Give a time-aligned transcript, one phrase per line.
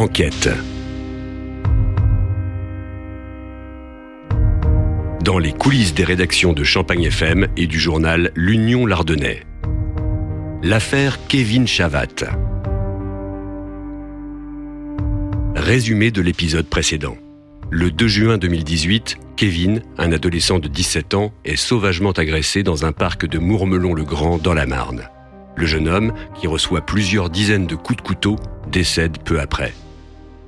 [0.00, 0.48] Enquête.
[5.22, 9.42] Dans les coulisses des rédactions de Champagne FM et du journal L'Union Lardonnais.
[10.62, 12.06] L'affaire Kevin Chavat.
[15.54, 17.18] Résumé de l'épisode précédent.
[17.70, 22.92] Le 2 juin 2018, Kevin, un adolescent de 17 ans, est sauvagement agressé dans un
[22.92, 25.10] parc de Mourmelon-le-Grand dans la Marne.
[25.56, 28.36] Le jeune homme, qui reçoit plusieurs dizaines de coups de couteau,
[28.72, 29.74] décède peu après.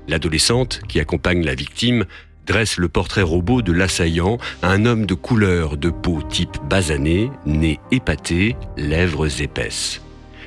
[0.09, 2.05] L'adolescente, qui accompagne la victime,
[2.47, 7.79] dresse le portrait robot de l'assaillant, un homme de couleur de peau type basané, nez
[7.91, 10.03] épaté, lèvres épaisses.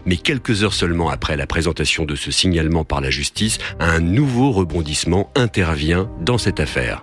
[0.05, 4.51] Mais quelques heures seulement après la présentation de ce signalement par la justice, un nouveau
[4.51, 7.01] rebondissement intervient dans cette affaire.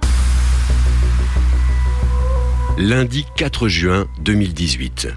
[2.78, 5.08] Lundi 4 juin 2018.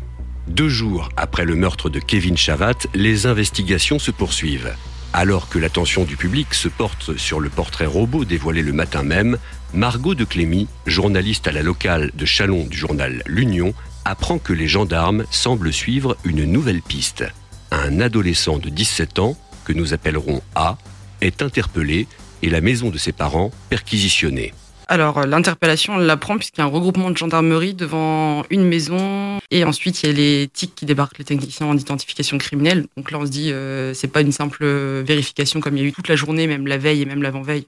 [0.47, 4.73] Deux jours après le meurtre de Kevin Chavat, les investigations se poursuivent.
[5.17, 9.37] Alors que l'attention du public se porte sur le portrait robot dévoilé le matin même,
[9.73, 14.67] Margot de Clémy, journaliste à la locale de Chalon du journal L'Union, apprend que les
[14.67, 17.23] gendarmes semblent suivre une nouvelle piste.
[17.71, 20.77] Un adolescent de 17 ans, que nous appellerons A,
[21.21, 22.07] est interpellé
[22.41, 24.53] et la maison de ses parents perquisitionnée.
[24.87, 29.39] Alors, euh, l'interpellation, on l'apprend puisqu'il y a un regroupement de gendarmerie devant une maison.
[29.51, 32.85] Et ensuite, il y a les TIC qui débarquent, les techniciens d'identification criminelle.
[32.97, 34.65] Donc là, on se dit, euh, c'est pas une simple
[35.01, 37.67] vérification comme il y a eu toute la journée, même la veille et même l'avant-veille,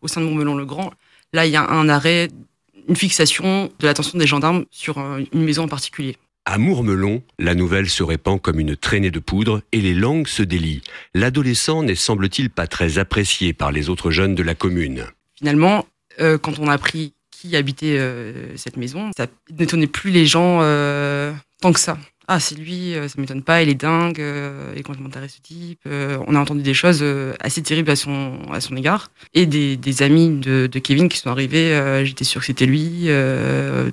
[0.00, 0.92] au sein de Montmelon-le-Grand.
[1.34, 2.28] Là, il y a un arrêt,
[2.88, 6.16] une fixation de l'attention des gendarmes sur euh, une maison en particulier.
[6.46, 10.42] À Mourmelon, la nouvelle se répand comme une traînée de poudre et les langues se
[10.42, 10.82] délient.
[11.14, 15.06] L'adolescent n'est semble-t-il pas très apprécié par les autres jeunes de la commune.
[15.36, 15.86] Finalement,
[16.20, 20.60] euh, quand on a appris qui habitait euh, cette maison, ça n'étonnait plus les gens
[20.62, 21.98] euh, tant que ça.
[22.26, 25.80] Ah, c'est lui, ça m'étonne pas, il est dingue, il est complètement taré ce type.
[25.84, 27.04] on a entendu des choses
[27.38, 29.10] assez terribles à son, à son égard.
[29.34, 33.10] Et des, des amis de, Kevin qui sont arrivés, j'étais sûr que c'était lui,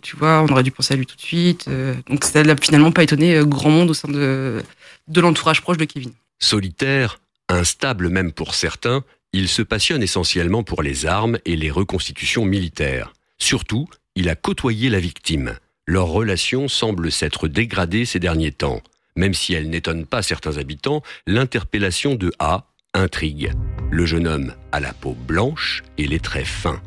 [0.01, 1.67] tu vois, on aurait dû penser à lui tout de suite.
[2.07, 4.63] donc ça n'a finalement pas étonné grand monde au sein de,
[5.09, 6.13] de l'entourage proche de Kevin.
[6.39, 12.45] Solitaire, instable même pour certains, il se passionne essentiellement pour les armes et les reconstitutions
[12.45, 13.13] militaires.
[13.37, 15.57] Surtout, il a côtoyé la victime.
[15.87, 18.81] Leur relation semble s'être dégradée ces derniers temps.
[19.15, 23.51] Même si elle n'étonne pas certains habitants, l'interpellation de A intrigue.
[23.89, 26.81] Le jeune homme a la peau blanche et les traits fins.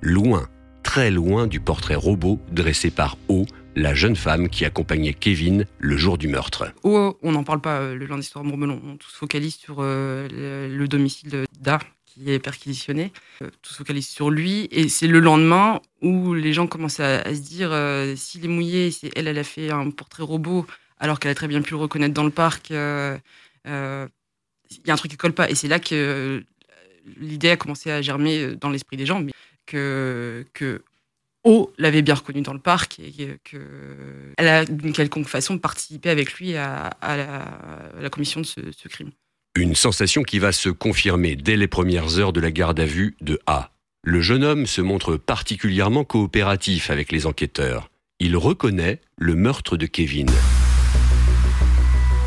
[0.00, 0.48] Loin,
[0.82, 3.44] très loin du portrait robot dressé par O,
[3.78, 6.72] la jeune femme qui accompagnait Kevin le jour du meurtre.
[6.82, 8.80] O, on n'en parle pas euh, le lundi soir Mourmelon.
[8.84, 13.12] On se focalise sur euh, le, domicile d'A qui est perquisitionné.
[13.42, 14.68] Euh, tout se focalise sur lui.
[14.72, 17.70] Et c'est le lendemain où les gens commencent à, se dire
[18.16, 20.66] s'il est mouillé, c'est elle, elle a fait un portrait robot
[20.98, 22.70] alors qu'elle a très bien pu le reconnaître dans le parc.
[22.70, 22.76] Il
[23.64, 25.48] y a un truc qui colle pas.
[25.48, 26.44] Et c'est là que
[27.16, 29.24] l'idée a commencé à germer dans l'esprit des gens.
[29.66, 30.82] Que, que
[31.48, 36.34] O l'avait bien reconnu dans le parc et qu'elle a d'une quelconque façon participé avec
[36.34, 39.12] lui à, la, commission de ce, crime.
[39.54, 43.16] Une sensation qui va se confirmer dès les premières heures de la garde à vue
[43.22, 43.70] de A.
[44.04, 47.88] Le jeune homme se montre particulièrement coopératif avec les enquêteurs.
[48.20, 50.28] Il reconnaît le meurtre de Kevin.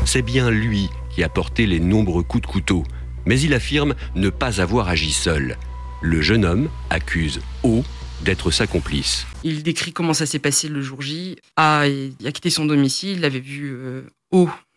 [0.04, 2.82] C'est bien lui qui a porté les nombreux coups de couteau,
[3.24, 5.58] mais il affirme ne pas avoir agi seul.
[6.00, 7.84] Le jeune homme accuse O
[8.22, 9.26] d'être sa complice.
[9.42, 11.36] Il décrit comment ça s'est passé le jour J.
[11.56, 14.02] A, il a quitté son domicile, il avait vu euh,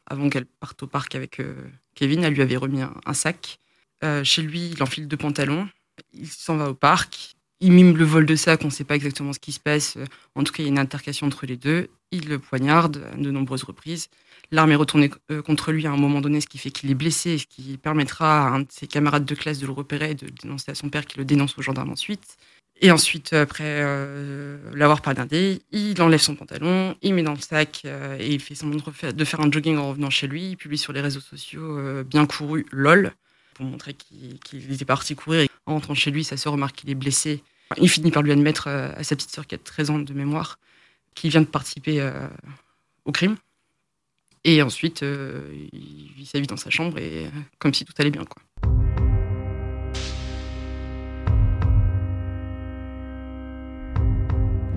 [0.08, 1.54] avant qu'elle parte au parc avec euh,
[1.94, 2.24] Kevin.
[2.24, 3.60] Elle lui avait remis un, sac.
[4.04, 5.68] Euh, chez lui, il enfile deux pantalons.
[6.14, 7.36] Il s'en va au parc.
[7.62, 9.98] Il mime le vol de sac, on ne sait pas exactement ce qui se passe.
[10.36, 11.90] En tout cas, il y a une altercation entre les deux.
[12.12, 14.10] Il le poignarde à de nombreuses reprises.
[14.52, 15.10] L'arme est retournée
[15.46, 18.48] contre lui à un moment donné, ce qui fait qu'il est blessé, ce qui permettra
[18.48, 20.76] à un de ses camarades de classe de le repérer et de le dénoncer à
[20.76, 22.38] son père qui le dénonce aux gendarmes ensuite.
[22.82, 27.84] Et ensuite, après euh, l'avoir poignardé, il enlève son pantalon, il met dans le sac
[27.86, 28.80] euh, et il fait semblant
[29.14, 30.52] de faire un jogging en revenant chez lui.
[30.52, 33.14] Il publie sur les réseaux sociaux euh, bien couru LOL
[33.54, 35.48] pour montrer qu'il était parti courir.
[35.66, 37.42] en rentrant chez lui, sa sœur remarque qu'il est blessé.
[37.78, 40.60] Il finit par lui admettre à sa petite sœur qui a 13 ans de mémoire
[41.16, 42.08] qu'il vient de participer
[43.06, 43.38] au crime.
[44.44, 48.26] Et ensuite, il vit sa vie dans sa chambre et comme si tout allait bien.
[48.26, 48.44] Quoi.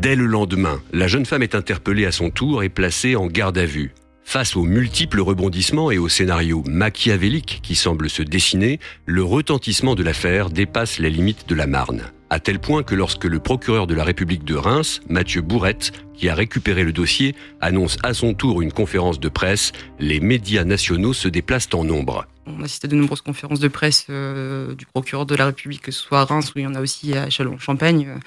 [0.08, 3.58] Dès le lendemain, la jeune femme est interpellée à son tour et placée en garde
[3.58, 3.92] à vue.
[4.24, 10.02] Face aux multiples rebondissements et au scénario machiavélique qui semble se dessiner, le retentissement de
[10.02, 12.10] l'affaire dépasse les limites de la Marne.
[12.30, 16.30] à tel point que lorsque le procureur de la République de Reims, Mathieu Bourrette, qui
[16.30, 21.12] a récupéré le dossier, annonce à son tour une conférence de presse, les médias nationaux
[21.12, 22.26] se déplacent en nombre.
[22.46, 25.82] On a assisté à de nombreuses conférences de presse euh, du procureur de la République,
[25.82, 28.18] que ce soit à Reims ou il y en a aussi à Chalon-Champagne.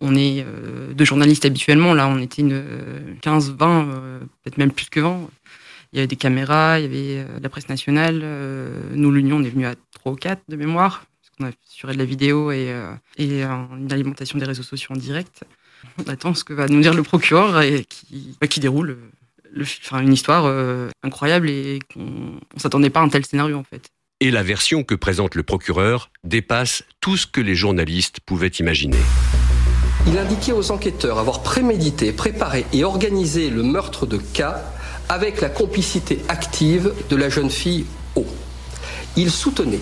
[0.00, 2.62] On est euh, deux journalistes habituellement, là on était une
[3.20, 5.28] 15, 20, euh, peut-être même plus que 20.
[5.92, 8.22] Il y avait des caméras, il y avait la presse nationale.
[8.94, 11.04] nous, l'Union, on est venu à 3 ou 4 de mémoire
[11.40, 14.98] on a assuré de la vidéo et, euh, et une alimentation des réseaux sociaux en
[14.98, 15.44] direct.
[15.98, 18.98] On attend ce que va nous dire le procureur et qui, bah, déroule
[19.92, 23.88] une histoire euh, incroyable et qu'on ne s'attendait pas à un tel scénario en fait.
[24.20, 28.98] Et la version que présente le procureur dépasse tout ce que les journalistes pouvaient imaginer.
[30.06, 34.42] Il indiquait aux enquêteurs avoir prémédité, préparé et organisé le meurtre de K
[35.08, 37.86] avec la complicité active de la jeune fille
[38.16, 38.24] O.
[39.16, 39.80] Il soutenait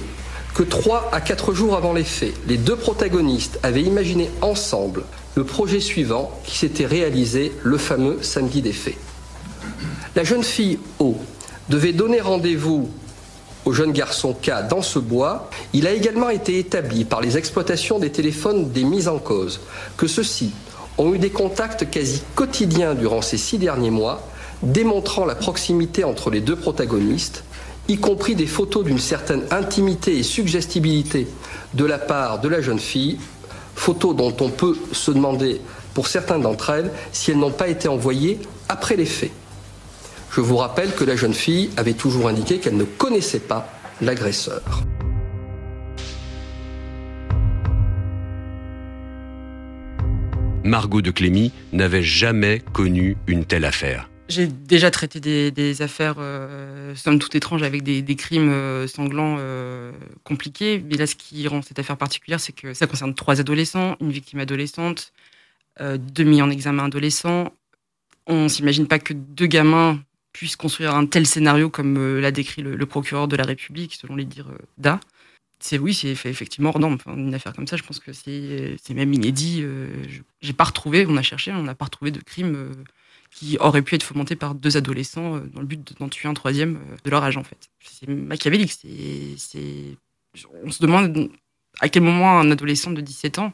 [0.54, 5.04] que trois à quatre jours avant les faits, les deux protagonistes avaient imaginé ensemble
[5.34, 8.98] le projet suivant qui s'était réalisé le fameux samedi des faits.
[10.16, 11.16] La jeune fille O
[11.68, 12.90] devait donner rendez-vous
[13.68, 15.50] au jeune garçon K dans ce bois.
[15.74, 19.60] Il a également été établi par les exploitations des téléphones des mises en cause
[19.98, 20.52] que ceux-ci
[20.96, 24.26] ont eu des contacts quasi quotidiens durant ces six derniers mois,
[24.62, 27.44] démontrant la proximité entre les deux protagonistes
[27.88, 31.26] y compris des photos d'une certaine intimité et suggestibilité
[31.74, 33.18] de la part de la jeune fille,
[33.74, 35.60] photos dont on peut se demander
[35.92, 39.30] pour certaines d'entre elles si elles n'ont pas été envoyées après les faits.
[40.30, 44.84] Je vous rappelle que la jeune fille avait toujours indiqué qu'elle ne connaissait pas l'agresseur.
[50.64, 54.08] Margot de Clémy n'avait jamais connu une telle affaire.
[54.28, 55.20] J'ai déjà traité
[55.50, 59.92] des, affaires, euh, somme toute étranges, avec des, crimes euh, sanglants euh,
[60.24, 60.84] compliqués.
[60.86, 64.12] Mais là, ce qui rend cette affaire particulière, c'est que ça concerne trois adolescents, une
[64.12, 65.14] victime adolescente,
[65.80, 67.52] euh, deux mis en examen adolescents.
[68.26, 70.00] On ne s'imagine pas que deux gamins
[70.32, 74.24] puissent construire un tel scénario comme l'a décrit le, procureur de la République, selon les
[74.24, 75.00] dires d'A.
[75.60, 79.12] C'est oui, c'est effectivement hors Enfin, une affaire comme ça, je pense que c'est même
[79.12, 79.64] inédit.
[80.40, 82.74] J'ai pas retrouvé, on a cherché, on n'a pas retrouvé de crime
[83.30, 86.34] qui aurait pu être fomenté par deux adolescents euh, dans le but d'en tuer un
[86.34, 87.68] troisième euh, de leur âge en fait.
[87.80, 88.72] C'est machiavélique.
[90.64, 91.30] On se demande
[91.80, 93.52] à quel moment un adolescent de 17 ans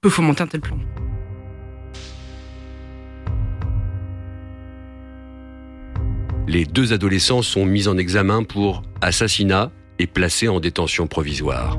[0.00, 0.78] peut fomenter un tel plan.
[6.46, 11.78] Les deux adolescents sont mis en examen pour assassinat et placés en détention provisoire.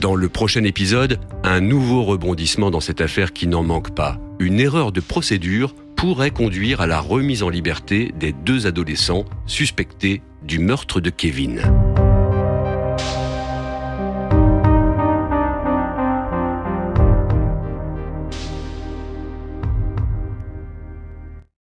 [0.00, 4.20] Dans le prochain épisode, un nouveau rebondissement dans cette affaire qui n'en manque pas.
[4.38, 10.22] Une erreur de procédure pourrait conduire à la remise en liberté des deux adolescents suspectés
[10.42, 11.87] du meurtre de Kevin.